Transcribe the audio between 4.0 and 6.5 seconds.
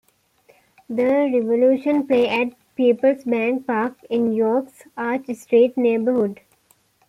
in York's Arch Street neighborhood.